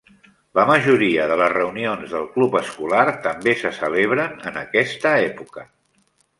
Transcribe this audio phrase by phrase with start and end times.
[0.59, 5.71] La majoria de les reunions del club escolar també se celebren en aquesta època.